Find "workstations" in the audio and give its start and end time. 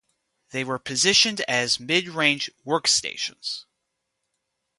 2.65-3.65